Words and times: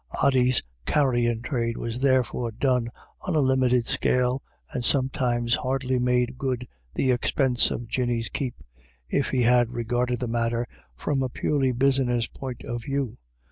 Ody's 0.23 0.63
carrying 0.87 1.43
trade 1.43 1.77
was 1.77 1.99
therefore 2.01 2.51
done 2.51 2.87
on 3.21 3.35
a 3.35 3.39
limited 3.39 3.85
scale, 3.85 4.41
and 4.73 4.83
sometimes 4.83 5.53
hardly 5.53 5.99
made 5.99 6.39
good 6.39 6.67
the 6.95 7.11
expense 7.11 7.69
of 7.69 7.87
Jinny's 7.87 8.27
keep, 8.29 8.55
if 9.09 9.29
he 9.29 9.43
had 9.43 9.69
regarded 9.69 10.19
the 10.19 10.27
matter 10.27 10.67
from 10.95 11.21
a 11.21 11.29
purely 11.29 11.71
business 11.71 12.25
point 12.25 12.63
of 12.63 12.81
view. 12.81 13.17